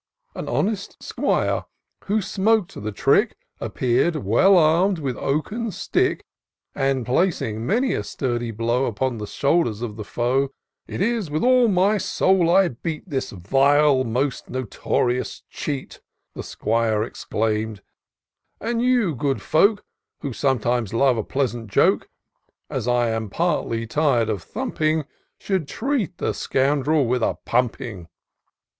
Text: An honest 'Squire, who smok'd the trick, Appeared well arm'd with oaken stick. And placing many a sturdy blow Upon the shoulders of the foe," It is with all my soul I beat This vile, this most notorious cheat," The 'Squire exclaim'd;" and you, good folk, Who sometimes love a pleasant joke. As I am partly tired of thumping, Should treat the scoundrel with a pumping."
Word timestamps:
An 0.33 0.49
honest 0.49 0.97
'Squire, 1.03 1.65
who 2.05 2.21
smok'd 2.23 2.73
the 2.81 2.91
trick, 2.91 3.37
Appeared 3.59 4.15
well 4.15 4.57
arm'd 4.57 4.97
with 4.97 5.15
oaken 5.17 5.69
stick. 5.69 6.25
And 6.73 7.05
placing 7.05 7.67
many 7.67 7.93
a 7.93 8.03
sturdy 8.03 8.49
blow 8.49 8.85
Upon 8.87 9.19
the 9.19 9.27
shoulders 9.27 9.83
of 9.83 9.97
the 9.97 10.03
foe," 10.03 10.49
It 10.87 11.01
is 11.01 11.29
with 11.29 11.43
all 11.43 11.67
my 11.67 11.99
soul 11.99 12.49
I 12.49 12.69
beat 12.69 13.07
This 13.11 13.29
vile, 13.29 14.03
this 14.03 14.11
most 14.11 14.49
notorious 14.49 15.43
cheat," 15.51 16.01
The 16.33 16.41
'Squire 16.41 17.03
exclaim'd;" 17.03 17.83
and 18.59 18.81
you, 18.81 19.13
good 19.13 19.39
folk, 19.43 19.83
Who 20.21 20.33
sometimes 20.33 20.95
love 20.95 21.15
a 21.17 21.23
pleasant 21.23 21.69
joke. 21.69 22.09
As 22.71 22.87
I 22.87 23.11
am 23.11 23.29
partly 23.29 23.85
tired 23.85 24.29
of 24.29 24.41
thumping, 24.41 25.05
Should 25.37 25.67
treat 25.67 26.17
the 26.17 26.33
scoundrel 26.33 27.05
with 27.05 27.21
a 27.21 27.37
pumping." 27.45 28.07